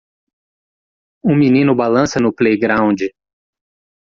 Um 1.23 1.35
menino 1.35 1.75
balança 1.75 2.19
no 2.19 2.33
playground. 2.33 3.01